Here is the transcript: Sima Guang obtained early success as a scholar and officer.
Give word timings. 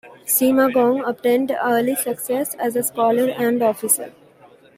Sima 0.25 0.71
Guang 0.73 1.05
obtained 1.07 1.55
early 1.63 1.95
success 1.95 2.55
as 2.55 2.75
a 2.75 2.81
scholar 2.81 3.29
and 3.37 3.61
officer. 3.61 4.11